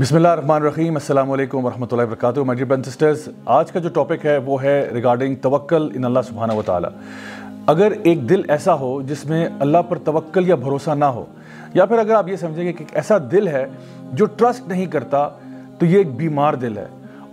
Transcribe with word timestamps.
بسم 0.00 0.16
اللہ 0.16 0.28
الرحمن 0.28 0.62
الرحیم، 0.62 0.94
السلام 0.94 1.30
علیکم 1.30 1.64
ورحمۃ 1.64 1.86
اللہ 1.90 2.02
وبرکاتہ۔ 2.02 2.40
مجھے 2.40 2.64
برن 2.64 2.82
سسٹرز 2.82 3.28
آج 3.44 3.72
کا 3.72 3.80
جو 3.80 3.88
ٹاپک 3.88 4.26
ہے 4.26 4.36
وہ 4.36 4.62
ہے 4.62 4.90
ریگارڈنگ 4.94 5.34
توکل 5.34 5.88
ان 5.94 6.04
اللہ 6.04 6.20
سبحانہ 6.28 6.52
و 6.52 6.62
تعالی 6.62 6.88
اگر 7.66 7.92
ایک 8.02 8.28
دل 8.28 8.42
ایسا 8.48 8.74
ہو 8.74 9.02
جس 9.02 9.24
میں 9.26 9.48
اللہ 9.60 9.78
پر 9.88 9.98
توکل 9.98 10.48
یا 10.48 10.54
بھروسہ 10.54 10.90
نہ 10.90 11.04
ہو، 11.04 11.24
یا 11.74 11.84
پھر 11.84 11.98
اگر 11.98 12.14
آپ 12.14 12.28
یہ 12.28 12.36
سمجھیں 12.36 12.64
گے 12.64 12.72
کہ 12.72 12.82
ایک 12.82 12.96
ایسا 12.96 13.18
دل 13.32 13.48
ہے 13.48 13.66
جو 14.12 14.24
ٹرسٹ 14.26 14.68
نہیں 14.68 14.86
کرتا، 14.86 15.28
تو 15.78 15.86
یہ 15.86 15.98
ایک 15.98 16.16
بیمار 16.16 16.54
دل 16.54 16.78
ہے۔ 16.78 16.86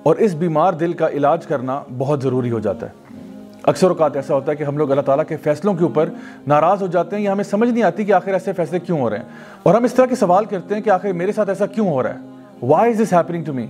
اور 0.03 0.15
اس 0.15 0.33
بیمار 0.33 0.73
دل 0.73 0.93
کا 0.93 1.09
علاج 1.09 1.45
کرنا 1.45 1.83
بہت 1.97 2.23
ضروری 2.23 2.51
ہو 2.51 2.59
جاتا 2.59 2.87
ہے۔ 2.87 3.19
اکثر 3.63 3.87
اوقات 3.87 4.15
ایسا 4.15 4.33
ہوتا 4.33 4.51
ہے 4.51 4.57
کہ 4.57 4.63
ہم 4.63 4.77
لوگ 4.77 4.91
اللہ 4.91 5.01
تعالیٰ 5.01 5.25
کے 5.27 5.37
فیصلوں 5.37 5.73
کے 5.73 5.83
اوپر 5.83 6.09
ناراض 6.47 6.81
ہو 6.81 6.87
جاتے 6.87 7.15
ہیں 7.15 7.23
یا 7.23 7.31
ہمیں 7.31 7.43
سمجھ 7.43 7.69
نہیں 7.69 7.83
آتی 7.83 8.05
کہ 8.05 8.13
آخر 8.13 8.33
ایسے 8.33 8.53
فیصلے 8.53 8.79
کیوں 8.79 8.99
ہو 8.99 9.09
رہے 9.09 9.17
ہیں۔ 9.17 9.25
اور 9.63 9.75
ہم 9.75 9.83
اس 9.83 9.93
طرح 9.93 10.05
کے 10.05 10.15
سوال 10.15 10.45
کرتے 10.45 10.75
ہیں 10.75 10.81
کہ 10.81 10.89
آخر 10.89 11.11
میرے 11.11 11.31
ساتھ 11.31 11.49
ایسا 11.49 11.65
کیوں 11.65 11.87
ہو 11.89 12.03
رہا 12.03 12.09
ہے؟ 12.09 12.30
Why 12.61 12.93
is 12.93 13.01
this 13.01 13.13
happening 13.13 13.43
to 13.43 13.53
me 13.53 13.67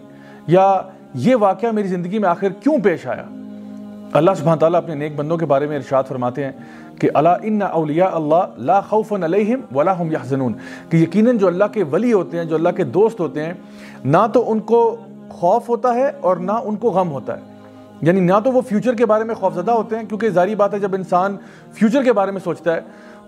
یا 0.47 0.81
یہ 1.13 1.35
واقعہ 1.35 1.71
میری 1.71 1.87
زندگی 1.87 2.19
میں 2.19 2.29
آخر 2.29 2.49
کیوں 2.49 2.77
پیش 2.83 3.07
آیا؟ 3.07 3.23
اللہ 4.13 4.31
سبحانہ 4.37 4.59
تعالیٰ 4.59 4.77
اپنے 4.77 4.95
نیک 4.95 5.15
بندوں 5.15 5.37
کے 5.37 5.45
بارے 5.45 5.67
میں 5.67 5.75
ارشاد 5.75 6.03
فرماتے 6.07 6.45
ہیں 6.45 6.51
کہ 6.99 7.09
اللہ 7.13 7.29
ان 7.41 7.61
اولیاء 7.61 8.11
اللہ 8.13 8.45
لا 8.57 8.81
خوف 8.81 9.13
علیہم 9.13 9.77
ولا 9.77 10.03
هم 10.03 10.11
یحزنون۔ 10.11 10.53
کہ 10.89 10.97
یقیناً 10.97 11.37
جو 11.37 11.47
اللہ 11.47 11.63
کے 11.73 11.83
ولی 11.83 12.13
ہوتے 12.13 12.37
ہیں، 12.37 12.45
جو 12.45 12.55
اللہ 12.55 12.69
کے 12.69 12.83
دوست 12.83 13.19
ہوتے 13.19 13.45
ہیں، 13.45 13.53
نہ 14.05 14.17
تو 14.33 14.51
ان 14.51 14.59
کو 14.59 14.97
خوف 15.29 15.69
ہوتا 15.69 15.93
ہے 15.93 16.11
اور 16.21 16.37
نہ 16.37 16.51
ان 16.51 16.75
کو 16.75 16.89
غم 16.89 17.11
ہوتا 17.11 17.37
ہے۔ 17.37 17.41
یعنی 18.01 18.19
نہ 18.19 18.33
تو 18.43 18.51
وہ 18.51 18.61
فیوچر 18.61 18.93
کے 18.93 19.05
بارے 19.05 19.23
میں 19.23 19.35
خوف 19.35 19.53
زدہ 19.53 19.71
ہوتے 19.71 19.95
ہیں، 19.95 20.03
کیونکہ 20.03 20.29
ظاہری 20.29 20.55
بات 20.55 20.73
ہے 20.73 20.79
جب 20.79 20.95
انسان 20.95 21.37
فیوچر 21.73 22.03
کے 22.03 22.13
بارے 22.13 22.31
میں 22.31 22.41
سوچتا 22.43 22.75
ہے 22.75 22.79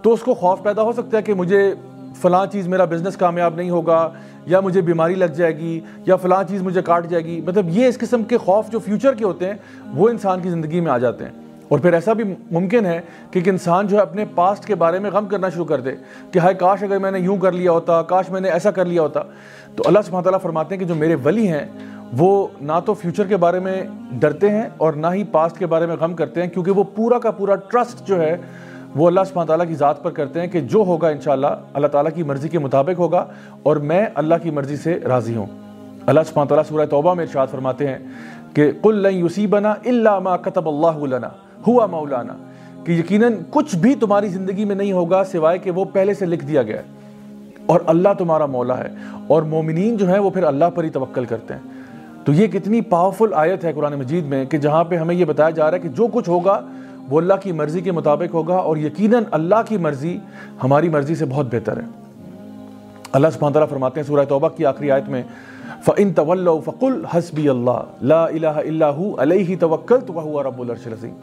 تو 0.01 0.13
اس 0.13 0.19
کو 0.19 0.33
خوف 0.33 0.63
پیدا 0.63 0.81
ہو 0.81 0.91
سکتا 0.91 1.17
ہے 1.17 1.21
کہ 1.21 1.33
مجھے 1.33 1.73
فلاں 2.15 2.45
چیز 2.45 2.67
میرا 2.67 2.85
بزنس 2.85 3.17
کامیاب 3.17 3.55
نہیں 3.55 3.69
ہوگا، 3.69 4.11
یا 4.45 4.59
مجھے 4.59 4.81
بیماری 4.81 5.15
لگ 5.15 5.25
جائے 5.25 5.57
گی، 5.57 5.79
یا 6.05 6.15
فلاں 6.15 6.43
چیز 6.49 6.61
مجھے 6.61 6.81
کاٹ 6.81 7.09
جائے 7.09 7.25
گی۔ 7.25 7.41
مطلب 7.41 7.69
یہ 7.69 7.87
اس 7.87 7.97
قسم 7.97 8.23
کے 8.23 8.37
خوف 8.37 8.69
جو 8.69 8.79
فیوچر 8.79 9.13
کے 9.13 9.25
ہوتے 9.25 9.45
ہیں، 9.45 9.53
وہ 9.93 10.09
انسان 10.09 10.39
کی 10.39 10.49
زندگی 10.49 10.79
میں 10.79 10.91
آ 10.91 10.97
جاتے 10.97 11.25
ہیں۔ 11.25 11.31
اور 11.67 11.79
پھر 11.79 11.93
ایسا 11.93 12.13
بھی 12.13 12.23
ممکن 12.51 12.85
ہے 12.85 13.01
کہ 13.31 13.39
ایک 13.39 13.49
انسان 13.49 13.87
جو 13.87 13.97
ہے 13.97 14.01
اپنے 14.01 14.25
پاسٹ 14.35 14.65
کے 14.65 14.75
بارے 14.75 14.99
میں 14.99 15.11
غم 15.11 15.25
کرنا 15.25 15.49
شروع 15.49 15.65
کر 15.65 15.79
دے 15.79 15.91
کہ 16.31 16.39
ہائے، 16.39 16.53
کاش 16.53 16.83
اگر 16.83 16.97
میں 16.97 17.11
نے 17.11 17.19
یوں 17.19 17.37
کر 17.37 17.51
لیا 17.51 17.71
ہوتا، 17.71 18.01
کاش 18.01 18.29
میں 18.29 18.41
نے 18.41 18.49
ایسا 18.49 18.71
کر 18.71 18.85
لیا 18.85 19.01
ہوتا۔ 19.01 19.21
تو 19.75 19.83
اللہ 19.85 19.99
سبحانہ 20.05 20.23
تعالیٰ 20.23 20.41
فرماتے 20.41 20.75
ہیں 20.75 20.79
کہ 20.79 20.85
جو 20.85 20.95
میرے 20.95 21.15
ولی 21.15 21.47
ہیں، 21.47 21.65
وہ 22.17 22.47
نہ 22.61 22.71
تو 22.85 22.93
فیوچر 22.93 23.27
کے 23.27 23.37
بارے 23.37 23.59
میں 23.59 23.83
ڈرتے 24.11 24.49
ہیں 24.49 24.69
اور 24.77 24.93
نہ 24.93 25.07
ہی 25.13 25.23
پاسٹ 25.23 25.57
کے 25.57 25.65
بارے 25.65 25.85
میں 25.85 25.95
غم 25.95 26.13
کرتے 26.13 26.41
ہیں، 26.41 26.49
کیونکہ 26.49 26.71
وہ 26.71 26.83
پورا 26.95 27.19
کا 27.19 27.31
پورا 27.31 27.55
ٹرسٹ 27.55 28.07
جو 28.07 28.21
ہے 28.21 28.37
وہ 28.95 29.07
اللہ 29.07 29.19
سبحانہ 29.29 29.47
تعالیٰ 29.47 29.67
کی 29.67 29.75
ذات 29.75 30.03
پر 30.03 30.11
کرتے 30.11 30.39
ہیں 30.41 30.47
کہ 30.47 30.61
جو 30.61 30.79
ہوگا 30.79 31.07
انشاءاللہ 31.07 31.47
اللہ 31.73 31.87
تعالیٰ 31.87 32.11
کی 32.15 32.23
مرضی 32.23 32.49
کے 32.49 32.59
مطابق 32.59 32.99
ہوگا 32.99 33.25
اور 33.63 33.75
میں 33.75 34.05
اللہ 34.15 34.35
کی 34.43 34.51
مرضی 34.51 34.77
سے 34.77 34.99
راضی 34.99 35.35
ہوں۔ 35.35 35.45
اللہ 36.05 36.19
سبحانہ 36.27 36.49
تعالیٰ 36.49 36.63
سورہ 36.69 36.85
توبہ 36.85 37.13
میں 37.13 37.23
ارشاد 37.23 37.47
فرماتے 37.51 37.87
ہیں 37.87 37.97
کہ 38.53 38.71
قل 38.81 38.95
لن 38.95 39.25
یصیبنا 39.25 39.71
الا 39.71 40.19
ما 40.19 40.37
كتب 40.37 40.67
اللہ 40.67 41.15
لنا 41.15 41.27
ہوا 41.67 41.85
مولانا۔ 41.85 42.33
کہ 42.83 42.91
یقیناً 42.91 43.33
کچھ 43.49 43.75
بھی 43.75 43.95
تمہاری 43.95 44.27
زندگی 44.27 44.65
میں 44.65 44.75
نہیں 44.75 44.91
ہوگا 44.91 45.23
سوائے 45.23 45.57
کہ 45.57 45.71
وہ 45.71 45.85
پہلے 45.85 46.13
سے 46.13 46.25
لکھ 46.25 46.45
دیا 46.45 46.61
گیا 46.61 46.77
ہے۔ 46.77 46.83
اور 47.65 47.79
اللہ 47.85 48.09
تمہارا 48.17 48.45
مولا 48.45 48.77
ہے 48.77 48.87
اور 49.27 49.43
مومنین 49.43 49.97
جو 49.97 50.07
ہیں 50.09 50.19
وہ 50.19 50.29
پھر 50.29 50.43
اللہ 50.43 50.65
پر 50.75 50.83
ہی 50.83 50.89
توکل 50.89 51.25
کرتے 51.25 51.53
ہیں۔ 51.53 51.61
تو 52.25 52.33
یہ 52.33 52.47
کتنی 52.47 52.81
پاورفل 52.81 53.33
آیت 53.33 53.65
ہے 53.65 53.73
قرآن 53.73 53.93
مجید 53.93 54.25
میں 54.25 54.45
کہ 54.45 54.57
جہاں 54.57 54.83
پہ 54.83 54.95
ہمیں 54.95 55.15
یہ 55.15 55.25
بتایا 55.25 55.49
جا 55.49 55.65
رہا 55.65 55.73
ہے 55.73 55.79
کہ 55.79 55.89
جو 55.89 56.07
کچھ 56.13 56.29
ہوگا 56.29 56.61
وہ 57.09 57.17
اللہ 57.17 57.33
کی 57.43 57.51
مرضی 57.51 57.81
کے 57.81 57.91
مطابق 57.91 58.33
ہوگا 58.33 58.55
اور 58.55 58.77
یقیناً 58.77 59.23
اللہ 59.31 59.55
کی 59.67 59.77
مرضی 59.77 60.19
ہماری 60.63 60.89
مرضی 60.89 61.15
سے 61.15 61.25
بہت 61.25 61.45
بہتر 61.45 61.77
ہے۔ 61.77 61.83
اللہ 63.11 63.27
سبحانہ 63.33 63.53
تعالیٰ 63.53 63.69
فرماتے 63.69 63.99
ہیں 63.99 64.07
سورہ 64.07 64.25
توبہ 64.25 64.49
کی 64.49 64.65
آخری 64.65 64.91
آیت 64.91 65.09
میں، 65.09 65.23
فَإِن 65.85 66.13
تَوَلَّوْا 66.13 66.59
فَقُلْ 66.59 67.05
حَسْبِيَ 67.15 67.49
اللَّهِ، 67.49 67.85
لَا 68.01 68.27
إِلَهَ 68.27 68.59
إِلَّا 68.59 68.89
هُ 68.89 69.19
عَلَيْهِ 69.19 69.59
تَوَكَّلْتُ 69.59 70.13
وَهُوَ 70.13 70.43
رَبُّ 70.43 70.63
الْعَرْشِ 70.63 70.87
الْعَظِيمِ۔ 70.87 71.17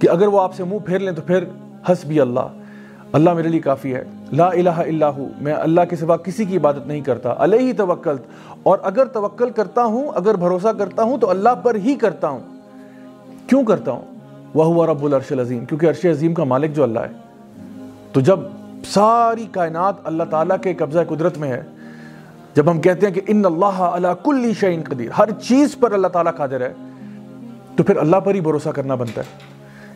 کہ 0.00 0.10
اگر 0.10 0.26
وہ 0.26 0.40
آپ 0.40 0.54
سے 0.54 0.64
منہ 0.64 0.78
پھیر 0.78 0.98
لیں 0.98 1.12
تو 1.12 1.22
پھر 1.22 1.44
حسبی 1.92 2.20
اللہ 2.20 2.40
اللہ 3.12 3.32
میرے 3.32 3.48
لیے 3.48 3.60
کافی 3.60 3.94
ہے۔ 3.94 4.04
لا 4.32 4.46
الہ 4.46 4.70
الا 4.70 5.10
ہو 5.10 5.28
میں 5.40 5.52
اللہ 5.52 5.80
کے 5.90 5.96
سوا 5.96 6.16
کسی 6.16 6.44
کی 6.44 6.56
عبادت 6.56 6.86
نہیں 6.86 7.00
کرتا۔ 7.00 7.34
علیہ 7.38 7.72
توکلت 7.72 8.22
اور 8.62 8.78
اگر 8.82 9.04
توکل 9.04 9.50
کرتا 9.50 9.84
ہوں، 9.84 10.08
اگر 10.14 10.34
بھروسہ 10.34 10.68
کرتا 10.68 11.02
ہوں، 11.02 11.18
تو 11.18 11.30
اللہ 11.30 11.48
پر 11.62 11.74
ہی 11.74 11.94
کرتا 11.94 12.28
ہوں۔ 12.28 12.40
کیوں 13.46 13.64
کرتا 13.64 13.90
ہوں؟ 13.90 14.17
وہ 14.54 14.64
ہوا 14.64 14.86
رب 14.86 15.04
العرش 15.04 15.32
العظیم، 15.32 15.64
کیونکہ 15.64 15.86
عرش 15.86 16.06
عظیم 16.06 16.34
کا 16.34 16.44
مالک 16.44 16.74
جو 16.74 16.82
اللہ 16.82 17.00
ہے۔ 17.00 17.12
تو 18.12 18.20
جب 18.20 18.38
ساری 18.86 19.46
کائنات 19.50 19.94
اللہ 20.04 20.22
تعالیٰ 20.30 20.56
کے 20.62 20.74
قبضہ 20.74 20.98
قدرت 21.08 21.38
میں 21.38 21.48
ہے، 21.48 21.62
جب 22.54 22.70
ہم 22.70 22.80
کہتے 22.80 23.06
ہیں 23.06 23.14
کہ 23.14 23.20
ان 23.26 23.44
اللہ 23.44 23.80
علی 23.80 24.08
کل 24.24 24.52
شعین 24.60 24.82
قدیر، 24.84 25.10
ہر 25.18 25.30
چیز 25.30 25.76
پر 25.80 25.92
اللہ 25.92 26.08
تعالیٰ 26.08 26.34
قادر 26.34 26.60
ہے، 26.60 26.72
تو 27.76 27.82
پھر 27.82 27.96
اللہ 27.96 28.16
پر 28.16 28.34
ہی 28.34 28.40
بھروسہ 28.40 28.68
کرنا 28.68 28.94
بنتا 28.94 29.20
ہے۔ 29.20 29.36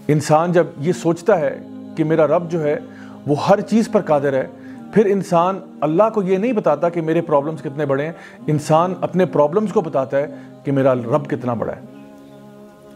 انسان 0.09 0.53
جب 0.53 0.67
یہ 0.79 0.93
سوچتا 0.93 1.41
ہے 1.41 1.59
کہ 1.97 2.05
میرا 2.05 2.27
رب 2.27 2.51
جو 2.51 2.63
ہے، 2.63 2.79
وہ 3.27 3.47
ہر 3.49 3.61
چیز 3.61 3.89
پر 3.93 4.01
قادر 4.01 4.33
ہے، 4.33 4.47
پھر 4.95 5.07
انسان 5.07 5.59
اللہ 5.81 6.03
کو 6.15 6.23
یہ 6.23 6.39
نہیں 6.39 6.53
بتاتا 6.53 6.89
کہ 6.89 7.01
میرے 7.01 7.21
پرابلمز 7.21 7.63
کتنے 7.63 7.87
بڑے 7.87 8.05
ہیں، 8.05 8.13
انسان 8.47 8.95
اپنے 9.01 9.27
پرابلمز 9.27 9.73
کو 9.73 9.81
بتاتا 9.81 10.17
ہے 10.17 10.27
کہ 10.65 10.73
میرا 10.73 10.95
رب 10.95 11.31
کتنا 11.31 11.55
بڑا 11.55 11.73
ہے۔ 11.73 11.81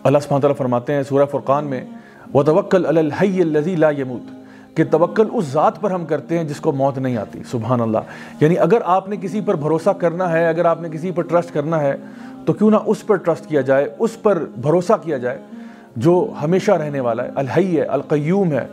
اللہ 0.06 0.18
سبحانہ 0.18 0.40
تعالیٰ 0.40 0.56
فرماتے 0.56 0.92
ہیں 0.92 1.02
سورہ 1.02 1.24
فرقان 1.24 1.64
میں 1.64 1.84
وَتَوَكَّلْ 2.34 2.86
عَلَى 2.86 2.98
الْحَيِّ 2.98 3.40
الَّذِي 3.40 3.76
لَا 3.76 3.90
يَمُوت۔ 3.90 4.30
کہ 4.76 4.84
توکل 4.90 5.28
اس 5.32 5.44
ذات 5.44 5.80
پر 5.80 5.90
ہم 5.90 6.04
کرتے 6.04 6.38
ہیں 6.38 6.44
جس 6.44 6.60
کو 6.60 6.72
موت 6.72 6.98
نہیں 6.98 7.16
آتی۔ 7.16 7.42
سبحان 7.50 7.80
اللہ۔ 7.80 7.98
یعنی 8.40 8.58
اگر 8.58 8.78
آپ 8.84 9.08
نے 9.08 9.16
کسی 9.20 9.40
پر 9.40 9.54
بھروسہ 9.54 9.90
کرنا 9.90 10.32
ہے، 10.32 10.48
اگر 10.48 10.64
آپ 10.64 10.82
نے 10.82 10.88
کسی 10.88 11.10
پر 11.10 11.22
ٹرسٹ 11.22 11.54
کرنا 11.54 11.80
ہے، 11.80 11.94
تو 12.44 12.52
کیوں 12.52 12.70
نہ 12.70 12.76
اس 12.86 13.06
پر 13.06 13.16
ٹرسٹ 13.16 13.46
کیا 13.46 13.60
جائے، 13.60 13.88
اس 13.98 14.22
پر 14.22 14.44
بھروسہ 14.56 14.92
کیا 15.02 15.18
جائے، 15.18 15.38
جو 15.96 16.30
ہمیشہ 16.42 16.72
رہنے 16.72 17.00
والا 17.00 17.24
ہے۔ 17.24 17.30
الحی 17.34 17.76
ہے، 17.76 17.82
القیوم 17.82 18.52
ہے۔ 18.52 18.66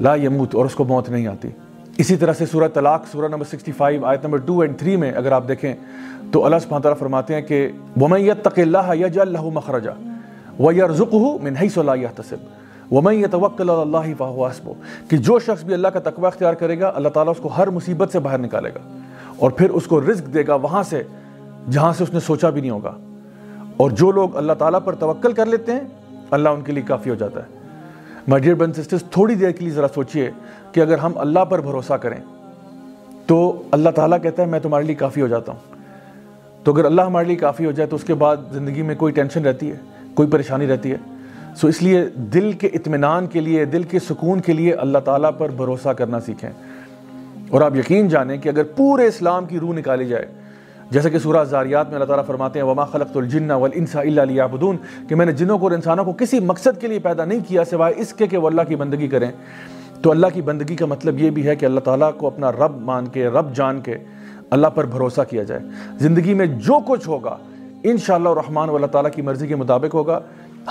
لا 0.00 0.14
یموت 0.14 0.54
اور 0.54 0.64
اس 0.64 0.74
کو 0.74 0.84
موت 0.84 1.08
نہیں 1.08 1.26
آتی۔ 1.26 1.48
اسی 1.96 2.16
طرح 2.16 2.32
سے 2.32 2.46
سورہ 2.46 2.68
طلاق، 2.74 3.02
سورہ 3.12 3.28
نمبر 3.28 3.44
65 3.44 4.04
آیت 4.04 4.24
نمبر 4.24 4.38
2 4.38 4.60
اینڈ 4.60 4.76
3 4.76 4.96
میں 4.96 5.12
اگر 5.12 5.32
آپ 5.32 5.48
دیکھیں، 5.48 5.74
تو 6.32 6.44
اللہ 6.44 6.56
سبحانہ 6.62 6.82
تعالیٰ 6.82 6.98
فرماتے 6.98 7.34
ہیں 7.34 7.42
کہ 7.42 7.68
وَمَن 8.00 8.20
يَتَّقِ 8.20 8.62
اللَّهَ 8.62 8.94
يَجْعَل 8.94 9.28
لَهُ 9.28 9.52
مَخْرَجًا۔ 9.52 10.13
وَيَرْزُقُهُ 10.60 11.40
مِنْ 11.42 11.56
حَيْثُ 11.60 11.82
لَا 11.82 11.94
يَحْتَسِبُ۔ 11.94 12.44
وَمَنْ 12.94 13.14
يَتَوَكَّلَ 13.14 13.72
عَلَى 13.72 13.80
اللَّهِ 13.80 14.14
فَهُوَ 14.18 14.50
حَسْبُهُ۔ 14.50 14.82
کہ 15.08 15.16
جو 15.16 15.38
شخص 15.38 15.64
بھی 15.64 15.74
اللہ 15.74 15.88
کا 15.88 16.00
تقوی 16.00 16.26
اختیار 16.26 16.54
کرے 16.54 16.80
گا، 16.80 16.92
اللہ 16.94 17.08
تعالیٰ 17.08 17.32
اس 17.36 17.42
کو 17.42 17.48
ہر 17.48 17.66
مصیبت 17.66 18.12
سے 18.12 18.18
باہر 18.18 18.38
نکالے 18.38 18.70
گا۔ 18.70 18.98
اور 19.36 19.50
پھر 19.50 19.70
اس 19.70 19.86
کو 19.86 20.00
رزق 20.00 20.34
دے 20.34 20.46
گا 20.46 20.54
وہاں 20.54 20.82
سے، 20.82 21.02
جہاں 21.70 21.92
سے 21.92 22.04
اس 22.04 22.14
نے 22.14 22.20
سوچا 22.20 22.50
بھی 22.50 22.60
نہیں 22.60 22.70
ہوگا۔ 22.70 22.92
اور 23.76 23.90
جو 23.90 24.10
لوگ 24.10 24.36
اللہ 24.36 24.52
تعالیٰ 24.52 24.80
پر 24.84 24.94
توکل 24.94 25.32
کر 25.32 25.46
لیتے 25.46 25.72
ہیں، 25.72 25.80
اللہ 26.30 26.48
ان 26.48 26.60
کے 26.60 26.72
لیے 26.72 26.82
کافی 26.82 27.10
ہو 27.10 27.14
جاتا 27.14 27.40
ہے۔ 27.40 27.58
مائی 28.28 28.42
ڈیئر 28.42 28.54
بن 28.54 28.72
سسٹرز 28.72 29.02
تھوڑی 29.10 29.34
دیر 29.34 29.50
کے 29.50 29.64
لیے 29.64 29.74
ذرا 29.74 29.86
سوچئے 29.94 30.30
کہ 30.72 30.80
اگر 30.80 30.98
ہم 30.98 31.12
اللہ 31.18 31.40
پر 31.40 31.60
بھروسہ 31.60 31.92
کریں، 31.92 32.20
تو 33.26 33.62
اللہ 33.70 33.90
تعالیٰ 33.90 34.18
کہتا 34.22 34.42
ہے، 34.42 34.48
میں 34.48 34.60
تمہارے 34.60 34.84
لیے 34.84 34.94
کافی 34.94 35.20
ہو 35.20 35.26
جاتا 35.26 35.52
ہوں۔ 35.52 35.74
تو 36.64 36.72
اگر 36.72 36.84
اللہ 36.84 37.02
ہمارے 37.02 37.26
لیے 37.26 37.36
کافی 37.36 37.66
ہو 37.66 37.70
جائے، 37.70 37.88
تو 37.88 37.96
اس 37.96 38.04
کے 38.04 38.14
بعد 38.14 38.36
زندگی 38.52 38.82
میں 38.82 38.94
کوئی 38.94 39.12
ٹینشن 39.12 39.46
رہتی 39.46 39.70
ہے۔ 39.70 39.76
کوئی 40.14 40.28
پریشانی 40.28 40.66
رہتی 40.66 40.90
ہے۔ 40.90 40.96
سو 41.56 41.68
اس 41.68 41.82
لیے 41.82 42.04
دل 42.16 42.52
کے 42.52 42.66
اطمینان 42.66 43.26
کے 43.26 43.40
لیے، 43.40 43.64
دل 43.64 43.82
کے 43.82 43.98
سکون 43.98 44.40
کے 44.40 44.52
لیے 44.52 44.74
اللہ 44.74 44.98
تعالیٰ 44.98 45.30
پر 45.38 45.48
بھروسہ 45.48 45.88
کرنا 45.88 46.20
سیکھیں۔ 46.20 46.50
اور 47.50 47.60
آپ 47.60 47.76
یقین 47.76 48.08
جانیں 48.08 48.38
کہ 48.38 48.48
اگر 48.48 48.62
پورے 48.62 49.06
اسلام 49.06 49.46
کی 49.46 49.58
روح 49.58 49.74
نکالی 49.74 50.06
جائے، 50.06 50.26
جیسا 50.90 51.08
کہ 51.08 51.18
سورہ 51.18 51.44
زاریات 51.44 51.86
میں 51.86 51.94
اللہ 51.94 52.04
تعالیٰ 52.04 52.26
فرماتے 52.26 52.58
ہیں، 52.58 52.66
وما 52.66 52.84
خلقت 52.84 53.16
الجن 53.16 53.50
والانس 53.50 53.96
الا 53.96 54.24
ليعبدون 54.24 54.76
کہ 55.08 55.14
میں 55.14 55.26
نے 55.26 55.32
جنوں 55.32 55.58
کو 55.58 55.66
اور 55.66 55.72
انسانوں 55.72 56.04
کو 56.04 56.12
کسی 56.12 56.40
مقصد 56.40 56.80
کے 56.80 56.86
لیے 56.86 56.98
پیدا 56.98 57.24
نہیں 57.24 57.40
کیا 57.48 57.64
سوائے 57.64 57.94
اس 57.96 58.14
کے 58.14 58.26
کہ 58.26 58.36
وہ 58.36 58.46
اللہ 58.46 58.62
کی 58.68 58.76
بندگی 58.76 59.08
کریں۔ 59.08 59.32
تو 60.02 60.10
اللہ 60.10 60.26
کی 60.34 60.42
بندگی 60.42 60.76
کا 60.76 60.86
مطلب 60.86 61.20
یہ 61.20 61.30
بھی 61.30 61.46
ہے 61.46 61.56
کہ 61.56 61.66
اللہ 61.66 61.80
تعالیٰ 61.80 62.10
کو 62.18 62.26
اپنا 62.26 62.52
رب 62.52 62.80
مان 62.80 63.06
کے، 63.06 63.26
رب 63.26 63.54
جان 63.54 63.80
کے 63.80 63.96
اللہ 64.50 64.66
پر 64.66 64.86
بھروسہ 64.86 65.20
کیا 65.30 65.42
جائے۔ 65.42 65.60
زندگی 65.98 66.34
میں 66.34 66.46
جو 66.46 66.80
کچھ 66.86 67.08
ہوگا 67.08 67.36
انشاءاللہ 67.84 68.28
الرحمن 68.28 68.68
و 68.68 68.74
اللہ 68.76 68.86
تعالیٰ 68.86 69.10
کی 69.10 69.22
مرضی 69.22 69.46
کے 69.46 69.56
مطابق 69.56 69.94
ہوگا۔ 69.94 70.20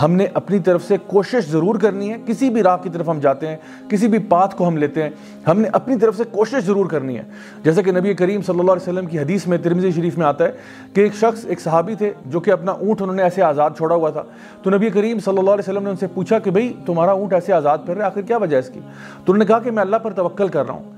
ہم 0.02 0.12
نے 0.12 0.26
اپنی 0.34 0.60
طرف 0.60 0.84
سے 0.84 0.98
کوشش 1.08 1.46
ضرور 1.48 1.76
کرنی 1.76 2.12
ہے، 2.12 2.18
کسی 2.26 2.50
بھی 2.50 2.64
راہ 2.64 2.78
کی 2.78 2.90
طرف 2.90 3.10
ہم 3.10 3.20
جاتے 3.20 3.48
ہیں، 3.48 3.58
کسی 3.90 4.08
بھی 4.08 4.20
پاتھ 4.20 4.56
کو 4.56 4.68
ہم 4.68 4.78
لیتے 4.78 5.04
ہیں، 5.04 5.10
ہم 5.48 5.60
نے 5.60 5.70
اپنی 5.74 5.96
طرف 5.96 6.18
سے 6.18 6.24
کوشش 6.32 6.66
ضرور 6.66 6.86
کرنی 6.86 7.18
ہے۔ 7.18 7.24
جیسا 7.64 7.82
کہ 7.82 7.92
نبی 7.92 8.14
کریم 8.14 8.42
صلی 8.42 8.60
اللہ 8.60 8.72
علیہ 8.72 8.82
وسلم 8.82 9.06
کی 9.06 9.20
حدیث 9.20 9.48
میں 9.48 9.58
ترمزی 9.58 9.92
شریف 9.92 10.18
میں 10.18 10.26
آتا 10.26 10.46
ہے 10.46 10.52
کہ 10.94 11.02
ایک 11.02 11.14
شخص، 11.14 11.46
ایک 11.46 11.62
صحابی 11.62 11.96
تھے 11.96 12.14
جو 12.26 12.40
کہ 12.40 12.52
اپنا 12.52 12.72
اونٹ 12.72 13.02
انہوں 13.02 13.16
نے 13.16 13.24
ایسے 13.24 13.42
آزاد 13.42 13.70
چھوڑا 13.78 13.96
ہوا 13.96 14.10
تھا۔ 14.10 14.24
تو 14.62 14.70
نبی 14.70 14.90
کریم 14.90 15.20
صلی 15.20 15.38
اللہ 15.38 15.52
علیہ 15.52 15.70
وسلم 15.70 15.84
نے 15.84 15.90
ان 15.90 15.96
سے 15.96 16.08
پوچھا 16.14 16.40
کہ 16.40 16.52
بھئی، 16.52 16.74
تمہارا 16.86 17.12
اونٹ 17.12 17.34
ایسے 17.34 17.54
آزاد 17.54 17.78
پھر 17.86 17.96
رہا 17.96 18.02
ہے، 18.02 18.08
آخر 18.08 18.22
کیا 18.22 18.38
وجہ 18.38 18.58
اس 18.58 18.68
کی؟ 18.68 18.80
تو 19.26 19.34
انہوں 19.34 19.38
نے 19.38 19.46
کہا 19.46 19.60
کہ 19.60 19.72
میں 19.72 19.82
اللہ 19.82 19.96
پر 19.96 20.12
توکل 20.12 20.48
کر 20.48 20.66
رہا 20.66 20.74
ہوں۔ 20.74 20.92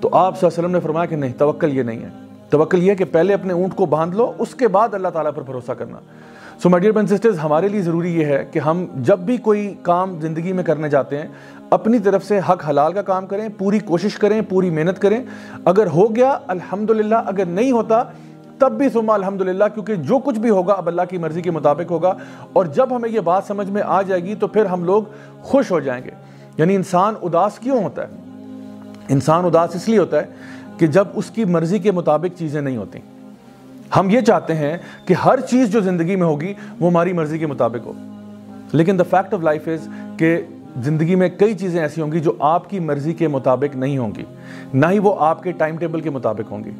تو 0.00 0.08
آپ 0.12 0.38
صلی 0.40 0.46
اللہ 0.46 0.58
علیہ 0.58 0.64
وسلم 0.64 0.70
نے 0.70 0.80
فرمایا 0.80 1.06
کہ 1.06 1.16
نہیں، 1.16 1.32
توکل 1.38 1.76
یہ 1.76 1.82
نہیں 1.82 1.98
ہے۔ 1.98 2.27
توکل 2.50 2.82
یہ 2.82 2.90
ہے 2.90 2.96
کہ 2.96 3.04
پہلے 3.04 3.34
اپنے 3.34 3.52
اونٹ 3.52 3.76
کو 3.76 3.86
باندھ 3.86 4.16
لو، 4.16 4.32
اس 4.38 4.54
کے 4.54 4.68
بعد 4.68 4.94
اللہ 4.94 5.08
تعالیٰ 5.08 5.34
پر 5.34 5.42
بھروسہ 5.42 5.72
کرنا۔ 5.72 5.98
سو 6.62 6.68
مائی 6.68 6.90
ڈیئر 6.90 7.06
سسٹرز 7.06 7.38
ہمارے 7.42 7.68
لیے 7.68 7.82
ضروری 7.82 8.20
یہ 8.20 8.24
ہے 8.24 8.44
کہ 8.52 8.58
ہم 8.58 8.86
جب 8.96 9.18
بھی 9.18 9.36
کوئی 9.36 9.74
کام 9.82 10.20
زندگی 10.20 10.52
میں 10.52 10.64
کرنے 10.64 10.88
جاتے 10.88 11.18
ہیں، 11.18 11.26
اپنی 11.70 11.98
طرف 11.98 12.24
سے 12.24 12.40
حق 12.48 12.68
حلال 12.68 12.92
کا 12.92 13.02
کام 13.02 13.26
کریں، 13.26 13.48
پوری 13.58 13.78
کوشش 13.78 14.14
کریں، 14.14 14.40
پوری 14.48 14.70
محنت 14.70 15.02
کریں۔ 15.02 15.22
اگر 15.64 15.86
ہو 15.86 16.16
گیا، 16.16 16.38
الحمدللہ، 16.46 17.14
اگر 17.14 17.44
نہیں 17.44 17.72
ہوتا، 17.72 18.02
تب 18.58 18.72
بھی 18.72 18.88
ثم 18.88 19.10
الحمدللہ، 19.10 19.64
کیونکہ 19.74 19.94
جو 19.94 20.18
کچھ 20.18 20.38
بھی 20.38 20.50
ہوگا، 20.50 20.72
اب 20.72 20.86
اللہ 20.86 21.02
کی 21.10 21.18
مرضی 21.18 21.42
کے 21.42 21.50
مطابق 21.50 21.90
ہوگا۔ 21.90 22.14
اور 22.52 22.64
جب 22.64 22.96
ہمیں 22.96 23.10
یہ 23.10 23.20
بات 23.20 23.44
سمجھ 23.46 23.70
میں 23.70 23.82
آ 23.86 24.02
جائے 24.02 24.22
گی، 24.22 24.34
تو 24.34 24.46
پھر 24.46 24.64
ہم 24.64 24.84
لوگ 24.84 25.02
خوش 25.42 25.70
ہو 25.70 25.80
جائیں 25.80 26.04
گے۔ 26.04 26.10
یعنی 26.56 26.74
انسان 26.74 27.14
اداس 27.22 27.58
کیوں 27.58 27.84
ہوتا 27.84 28.02
ہے؟ 28.02 28.08
انسان 29.08 29.44
اداس 29.44 29.76
اس 29.76 29.88
لیے 29.88 29.98
ہوتا 29.98 30.22
ہے 30.22 30.26
کہ 30.78 30.86
جب 30.86 31.04
اس 31.14 31.30
کی 31.30 31.44
مرضی 31.44 31.78
کے 31.78 31.90
مطابق 31.92 32.38
چیزیں 32.38 32.60
نہیں 32.60 32.76
ہوتی 32.76 32.98
ہم 33.96 34.10
یہ 34.10 34.20
چاہتے 34.20 34.54
ہیں 34.54 34.76
کہ 35.06 35.14
ہر 35.14 35.40
چیز 35.40 35.72
جو 35.72 35.80
زندگی 35.80 36.16
میں 36.16 36.26
ہوگی 36.26 36.54
وہ 36.80 36.90
ہماری 36.90 37.12
مرضی 37.12 37.38
کے 37.38 37.46
مطابق 37.46 37.86
ہو۔ 37.86 37.92
لیکن 38.72 38.98
the 38.98 39.02
fact 39.02 39.34
of 39.34 39.40
life 39.40 39.68
is 39.68 39.88
کہ 40.16 40.42
زندگی 40.82 41.14
میں 41.14 41.28
کئی 41.28 41.54
چیزیں 41.54 41.80
ایسی 41.80 42.00
ہوں 42.00 42.12
گی 42.12 42.20
جو 42.20 42.32
آپ 42.38 42.70
کی 42.70 42.80
مرضی 42.80 43.12
کے 43.12 43.28
مطابق 43.28 43.76
نہیں 43.76 43.98
ہوں 43.98 44.10
گی۔ 44.16 44.24
نہ 44.74 44.86
ہی 44.90 44.98
وہ 44.98 45.14
آپ 45.18 45.42
کے 45.42 45.52
ٹائم 45.52 45.76
ٹیبل 45.76 46.00
کے 46.00 46.10
مطابق 46.10 46.52
ہوں 46.52 46.64
گی۔ 46.64 46.70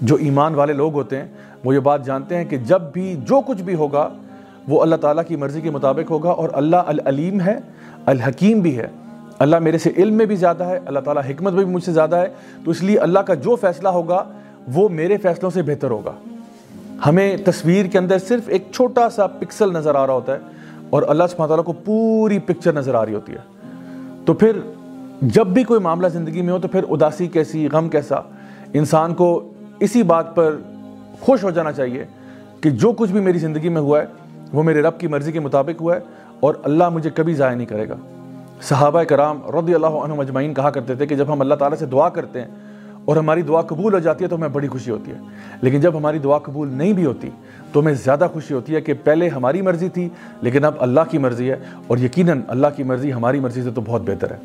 جو 0.00 0.14
ایمان 0.14 0.54
والے 0.54 0.72
لوگ 0.72 0.94
ہوتے 0.94 1.16
ہیں، 1.16 1.26
وہ 1.64 1.74
یہ 1.74 1.80
بات 1.80 2.06
جانتے 2.06 2.36
ہیں 2.36 2.44
کہ 2.44 2.56
جب 2.56 2.82
بھی 2.92 3.16
جو 3.16 3.40
کچھ 3.46 3.62
بھی 3.62 3.74
ہوگا، 3.74 4.08
وہ 4.68 4.82
اللہ 4.82 4.96
تعالیٰ 4.96 5.24
کی 5.28 5.36
مرضی 5.36 5.60
کے 5.60 5.70
مطابق 5.70 6.10
ہوگا 6.10 6.30
اور 6.30 6.48
اللہ 6.52 6.76
العلیم 6.76 7.40
ہے، 7.40 7.58
الحکیم 8.06 8.60
بھی 8.60 8.78
ہے۔ 8.78 8.86
اللہ 9.38 9.58
میرے 9.58 9.78
سے 9.78 9.90
علم 9.96 10.14
میں 10.14 10.26
بھی 10.26 10.36
زیادہ 10.36 10.64
ہے، 10.64 10.80
اللہ 10.86 11.00
تعالیٰ 11.00 11.22
حکمت 11.28 11.52
میں 11.52 11.64
بھی 11.64 11.72
مجھ 11.72 11.84
سے 11.84 11.92
زیادہ 11.92 12.16
ہے۔ 12.16 12.26
تو 12.64 12.70
اس 12.70 12.82
لیے 12.82 12.98
اللہ 12.98 13.18
کا 13.18 13.34
جو 13.34 13.56
فیصلہ 13.56 13.88
ہوگا، 13.88 14.24
وہ 14.72 14.88
میرے 14.88 15.16
فیصلوں 15.16 15.50
سے 15.50 15.62
بہتر 15.62 15.90
ہوگا۔ 15.90 16.12
ہمیں 17.06 17.36
تصویر 17.44 17.86
کے 17.86 17.98
اندر 17.98 18.18
صرف 18.18 18.42
ایک 18.46 18.62
چھوٹا 18.74 19.10
سا 19.10 19.26
پکسل 19.26 19.72
نظر 19.72 19.94
آ 19.94 20.06
رہا 20.06 20.14
ہوتا 20.14 20.34
ہے 20.34 20.38
اور 20.90 21.02
اللہ 21.08 21.24
سبحانہ 21.30 21.48
تعالیٰ 21.48 21.64
کو 21.64 21.72
پوری 21.72 22.38
پکچر 22.38 22.72
نظر 22.72 22.94
آ 22.94 23.06
رہی 23.06 23.14
ہوتی 23.14 23.32
ہے۔ 23.32 23.64
تو 24.24 24.34
پھر 24.34 24.52
جب 25.22 25.46
بھی 25.46 25.64
کوئی 25.64 25.80
معاملہ 25.80 26.08
زندگی 26.08 26.42
میں 26.42 26.52
ہو 26.52 26.58
تو 26.58 26.68
پھر 26.68 26.84
اداسی 26.90 27.26
کیسی، 27.26 27.68
غم 27.72 27.88
کیسا؟ 27.88 28.16
انسان 28.74 29.14
کو 29.14 29.52
اسی 29.80 30.02
بات 30.02 30.34
پر 30.34 30.56
خوش 31.20 31.44
ہو 31.44 31.50
جانا 31.50 31.72
چاہیے 31.72 32.04
کہ 32.60 32.70
جو 32.70 32.92
کچھ 32.92 33.10
بھی 33.10 33.20
میری 33.20 33.38
زندگی 33.38 33.68
میں 33.68 33.80
ہوا 33.80 34.00
ہے، 34.00 34.06
وہ 34.52 34.62
میرے 34.62 34.82
رب 34.82 34.98
کی 34.98 35.06
مرضی 35.06 35.32
کے 35.32 35.40
مطابق 35.40 35.80
ہوا 35.80 35.94
ہے 35.94 36.00
اور 36.40 36.54
اللہ 36.62 36.88
مجھے 36.88 37.10
کبھی 37.14 37.34
ضائع 37.34 37.54
نہیں 37.54 37.66
کرے 37.66 37.88
گا۔ 37.88 37.94
صحابہ 38.62 39.02
کرام 39.02 39.40
رضی 39.46 39.74
اللہ 39.74 39.86
عنہ 39.86 40.14
مجمعین 40.14 40.54
کہا 40.54 40.70
کرتے 40.70 40.94
تھے 40.94 41.06
کہ 41.06 41.16
جب 41.16 41.32
ہم 41.32 41.40
اللہ 41.40 41.54
تعالیٰ 41.54 41.78
سے 41.78 41.86
دعا 41.86 42.08
کرتے 42.08 42.40
ہیں 42.40 42.48
اور 43.04 43.16
ہماری 43.16 43.42
دعا 43.42 43.60
قبول 43.60 43.94
ہو 43.94 43.98
جاتی 43.98 44.24
ہے 44.24 44.28
تو 44.28 44.36
ہمیں 44.36 44.48
بڑی 44.48 44.68
خوشی 44.68 44.90
ہوتی 44.90 45.10
ہے۔ 45.10 45.16
لیکن 45.62 45.80
جب 45.80 45.96
ہماری 45.96 46.18
دعا 46.18 46.38
قبول 46.38 46.68
نہیں 46.68 46.92
بھی 46.92 47.06
ہوتی 47.06 47.30
تو 47.72 47.80
ہمیں 47.80 47.92
زیادہ 47.92 48.26
خوشی 48.32 48.54
ہوتی 48.54 48.74
ہے 48.74 48.80
کہ 48.80 48.94
پہلے 49.04 49.28
ہماری 49.28 49.62
مرضی 49.62 49.88
تھی، 49.88 50.08
لیکن 50.42 50.64
اب 50.64 50.74
اللہ 50.78 51.00
کی 51.10 51.18
مرضی 51.18 51.50
ہے 51.50 51.56
اور 51.86 51.98
یقیناً 51.98 52.40
اللہ 52.48 52.66
کی 52.76 52.82
مرضی 52.82 53.12
ہماری 53.12 53.40
مرضی 53.40 53.62
سے 53.62 53.70
تو 53.70 53.80
بہت 53.80 54.02
بہتر 54.02 54.30
ہے۔ 54.30 54.36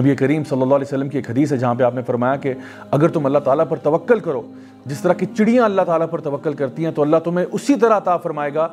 نبی 0.00 0.16
کریم 0.16 0.44
صلی 0.44 0.62
اللہ 0.62 0.74
علیہ 0.74 0.86
وسلم 0.86 1.08
کی 1.08 1.18
ایک 1.18 1.30
حدیث 1.30 1.52
ہے 1.52 1.56
جہاں 1.56 1.74
پہ 1.74 1.82
آپ 1.82 1.94
نے 1.94 2.02
فرمایا 2.02 2.36
کہ 2.36 2.54
اگر 2.90 3.08
تم 3.08 3.26
اللہ 3.26 3.38
تعالیٰ 3.38 3.64
پر 3.68 3.76
توکل 3.76 4.20
کرو، 4.20 4.42
جس 4.86 5.00
طرح 5.00 5.12
کی 5.12 5.26
چڑیاں 5.26 5.64
اللہ 5.64 5.82
تعالیٰ 5.82 6.06
پر 6.10 6.20
توکل 6.20 6.52
کرتی 6.52 6.84
ہیں، 6.84 6.92
تو 6.92 7.02
اللہ 7.02 7.16
تمہیں 7.24 7.46
اسی 7.52 7.74
طرح 7.74 7.96
عطا 7.96 8.16
فرمائے 8.16 8.54
گا 8.54 8.68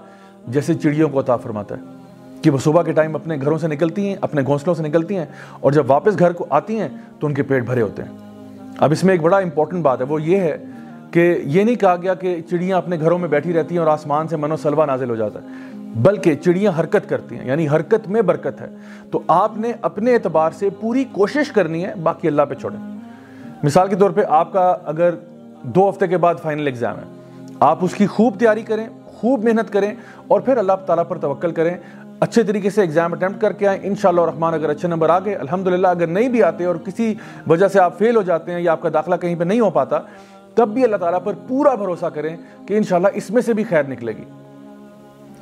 جیسے 0.48 0.74
چڑیوں 0.74 1.10
کو 1.10 1.20
عطا 1.20 1.36
فرماتا 1.36 1.76
ہے۔ 1.78 2.07
کہ 2.42 2.50
وہ 2.50 2.58
صبح 2.58 2.84
کے 2.84 2.92
ٹائم 2.92 3.16
اپنے 3.16 3.38
گھروں 3.42 3.58
سے 3.58 3.68
نکلتی 3.68 4.08
ہیں، 4.08 4.16
اپنے 4.22 4.42
گھونسلوں 4.46 4.76
سے 4.76 4.84
نکلتی 4.84 5.18
ہیں 5.18 5.26
اور 5.60 5.72
جب 5.72 5.92
واپس 5.92 6.20
گھر 6.20 6.32
کو 6.32 6.46
آتی 6.50 6.80
ہیں 6.80 6.88
تو 7.20 7.28
ان 7.28 7.34
کے 7.34 7.44
پیٹ 7.44 7.64
بھرے 7.64 7.82
ہوتے 7.82 8.04
ہیں۔ 8.04 8.18
اب 8.78 8.92
اس 8.92 9.04
میں 9.04 9.14
ایک 9.14 9.22
بڑا 9.22 9.38
امپورٹنٹ 9.38 9.84
بات 9.84 10.02
ہے، 10.02 10.06
وہ 10.06 10.22
یہ 10.22 10.38
ہے 10.38 10.58
کہ 11.12 11.40
یہ 11.44 11.64
نہیں 11.64 11.76
کہا 11.76 11.96
گیا 11.96 12.14
کہ 12.14 12.42
چڑیاں 12.50 12.78
اپنے 12.78 13.00
گھروں 13.00 13.18
میں 13.18 13.30
بیٹھی 13.30 13.54
رہتی 13.54 13.76
ہیں 13.76 13.80
اور 13.80 13.92
آسمان 13.92 14.28
سے 14.28 14.36
منو 14.36 14.56
سلوا 14.56 14.86
نازل 14.86 15.10
ہو 15.10 15.16
جاتا 15.16 15.40
ہے، 15.42 15.48
بلکہ 15.96 16.36
چڑیاں 16.36 16.72
حرکت 16.80 17.10
کرتی 17.10 17.36
ہیں 17.36 17.48
یعنی 17.48 17.68
حرکت 17.68 18.08
میں 18.08 18.22
برکت 18.22 18.62
ہے۔ 18.62 18.68
تو 19.12 19.22
آپ 19.28 19.58
نے 19.58 19.72
اپنے 19.82 20.14
اعتبار 20.14 20.52
سے 20.52 20.70
پوری 20.70 21.04
کوشش 21.12 21.52
کرنی 21.52 21.86
ہے، 21.86 21.94
باقی 22.04 22.28
اللہ 22.28 22.42
پہ 22.42 22.54
چھوڑیں۔ 22.54 22.80
مثال 23.64 23.88
کے 23.88 23.96
طور 23.96 24.10
پہ 24.10 24.22
آپ 24.30 24.54
کا 24.54 24.76
اگر 24.86 25.16
دو 25.64 25.90
ہفتے 25.90 26.08
کے 26.08 26.18
بعد 26.18 26.36
فائنل 26.42 26.68
ایگزام 26.68 26.96
ہے، 26.98 27.04
آپ 27.60 27.78
اس 27.82 27.94
کی 27.94 28.08
خوب 28.08 28.40
تیاری 28.40 28.62
کریں، 28.62 28.88
خوب 29.06 29.44
محنت 29.44 29.74
کریں 29.74 29.94
اور 30.28 30.42
پھر 30.42 30.58
اللہ 30.58 30.74
تعالیٰ 30.86 31.08
پر 31.08 31.18
توکل 31.18 31.52
کریں۔ 31.52 31.78
اچھے 32.20 32.44
طریقے 32.44 32.70
سے 32.70 32.82
ایگزام 32.82 33.14
اٹیمپٹ 33.14 33.42
کر 33.42 33.54
کے 33.54 33.68
آئیں۔ 33.68 33.80
انشاءاللہ 33.84 34.22
الرحمن 34.22 34.54
اگر 34.54 34.70
اچھے 34.70 34.88
نمبر 34.88 35.10
آ 35.10 35.20
گئے، 35.20 35.36
الحمدللہ 35.36 35.88
اگر 35.88 36.08
نہیں 36.08 36.30
بھی 36.30 36.44
آتے 36.44 36.66
اور 36.66 36.76
کسی 36.76 37.14
وجہ 37.48 37.68
سے 37.68 37.80
آپ 37.80 37.98
فیل 37.98 38.16
ہو 38.16 38.22
جاتے 38.22 38.52
ہیں 38.52 38.62
یا 38.62 38.72
آپ 38.72 38.82
کا 38.82 38.90
داخلہ 38.94 39.16
کہیں 39.16 39.36
پہ 39.36 39.44
نہیں 39.44 39.60
ہو 39.60 39.70
پاتا، 39.70 40.00
تب 40.56 40.70
بھی 40.70 40.84
اللہ 40.84 40.98
تعالیٰ 40.98 41.24
پر 41.24 41.34
پورا 41.48 41.76
بھروسہ 41.76 42.06
کریں 42.06 42.36
کہ 42.68 42.78
انشاءاللہ 42.78 43.08
اس 43.14 43.30
میں 43.30 43.42
سے 43.42 43.54
بھی 43.54 43.64
خیر 43.64 43.84
نکلے 43.84 44.12
گی۔ 44.12 44.24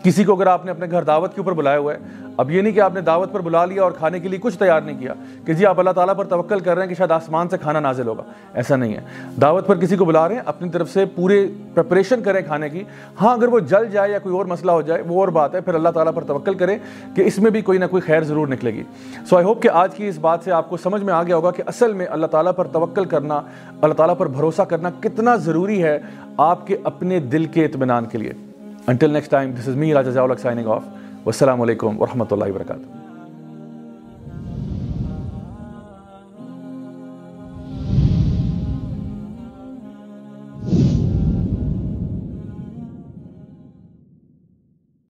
کسی 0.05 0.23
کو 0.23 0.33
اگر 0.33 0.47
آپ 0.47 0.65
نے 0.65 0.71
اپنے 0.71 0.85
گھر 0.91 1.03
دعوت 1.03 1.33
کے 1.35 1.41
اوپر 1.41 1.51
بلایا 1.51 1.77
ہوا 1.77 1.93
ہے، 1.93 1.97
اب 2.37 2.51
یہ 2.51 2.61
نہیں 2.61 2.73
کہ 2.73 2.79
آپ 2.79 2.93
نے 2.93 3.01
دعوت 3.01 3.31
پر 3.33 3.41
بلا 3.41 3.63
لیا 3.65 3.83
اور 3.83 3.91
کھانے 3.91 4.19
کے 4.19 4.29
لیے 4.29 4.39
کچھ 4.41 4.57
تیار 4.59 4.81
نہیں 4.81 4.99
کیا 4.99 5.13
کہ 5.45 5.53
جی 5.53 5.65
آپ 5.65 5.79
اللہ 5.79 5.89
تعالیٰ 5.89 6.15
پر 6.15 6.25
توکل 6.25 6.59
کر 6.59 6.73
رہے 6.73 6.81
ہیں 6.81 6.89
کہ 6.89 6.95
شاید 6.95 7.11
آسمان 7.11 7.49
سے 7.49 7.57
کھانا 7.57 7.79
نازل 7.79 8.07
ہوگا، 8.07 8.23
ایسا 8.53 8.75
نہیں 8.75 8.93
ہے۔ 8.93 9.01
دعوت 9.41 9.67
پر 9.67 9.75
کسی 9.75 9.97
کو 9.97 10.05
بلا 10.05 10.27
رہے 10.27 10.35
ہیں، 10.35 10.41
اپنی 10.45 10.69
طرف 10.69 10.89
سے 10.89 11.05
پورے 11.05 11.47
پریپریشن 11.73 12.21
کریں 12.21 12.41
کھانے 12.41 12.69
کی۔ 12.69 12.83
ہاں 13.21 13.33
اگر 13.33 13.47
وہ 13.47 13.59
جل 13.59 13.89
جائے 13.91 14.11
یا 14.11 14.19
کوئی 14.19 14.35
اور 14.35 14.45
مسئلہ 14.45 14.71
ہو 14.71 14.81
جائے، 14.81 15.03
وہ 15.07 15.19
اور 15.19 15.27
بات 15.27 15.55
ہے، 15.55 15.61
پھر 15.61 15.75
اللہ 15.75 15.89
تعالیٰ 15.89 16.13
پر 16.13 16.23
توکل 16.23 16.53
کریں 16.53 16.77
کہ 17.15 17.21
اس 17.21 17.39
میں 17.39 17.51
بھی 17.51 17.61
کوئی 17.61 17.77
نہ 17.77 17.85
کوئی 17.85 18.01
خیر 18.01 18.23
ضرور 18.23 18.47
نکلے 18.47 18.73
گی۔ 18.73 18.83
سو 19.29 19.35
آئی 19.35 19.45
ہوپ 19.45 19.61
کہ 19.61 19.69
آج 19.73 19.95
کی 19.95 20.07
اس 20.07 20.17
بات 20.17 20.39
سے 20.43 20.51
آپ 20.51 20.69
کو 20.69 20.77
سمجھ 20.77 21.03
میں 21.03 21.13
آ 21.13 21.23
گیا 21.23 21.35
ہوگا 21.35 21.51
کہ 21.51 21.63
اصل 21.65 21.93
میں 21.93 22.05
اللہ 22.09 22.25
تعالیٰ 22.25 22.55
پر 22.55 22.67
توکل 22.67 23.05
کرنا، 23.05 23.41
اللہ 23.81 23.93
تعالیٰ 23.93 24.17
پر 24.17 24.27
بھروسہ 24.27 24.61
کرنا 24.61 24.89
کتنا 24.99 25.35
ضروری 25.35 25.83
ہے 25.83 25.99
آپ 26.37 26.67
کے 26.67 26.77
اپنے 26.83 27.19
دل 27.19 27.45
کے 27.45 27.65
اطمینان 27.65 28.05
کے 28.05 28.17
لیے۔ 28.17 28.33
Until 28.87 29.11
next 29.11 29.31
time 29.31 29.51
this 29.51 29.67
is 29.67 29.75
me 29.75 29.93
Raja 29.93 30.11
Zia 30.11 30.35
signing 30.41 30.67
off 30.67 30.83
والسلام 31.25 31.61
علیکم 31.61 32.01
ورحمۃ 32.01 32.31
اللہ 32.31 32.45
وبرکاتہ 32.45 33.04